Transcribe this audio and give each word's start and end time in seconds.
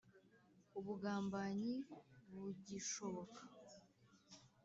ubugambanyi 0.77 1.75
bugishoboka. 2.31 3.41